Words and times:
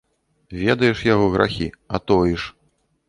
Ведаеш 0.61 1.03
яго 1.13 1.27
грахі, 1.35 1.69
а 1.95 2.05
тоіш. 2.13 2.51